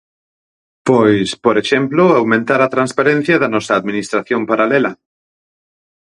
[0.87, 4.91] Pois, por exemplo, aumentar a transparencia da nosa administración paralela.